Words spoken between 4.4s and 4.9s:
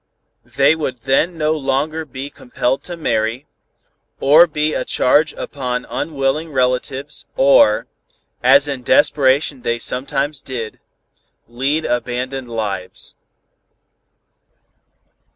be a